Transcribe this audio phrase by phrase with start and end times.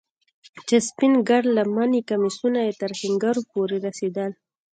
[0.67, 4.31] چې سپين گرد لمني کميسونه يې تر ښنگرو پورې رسېدل.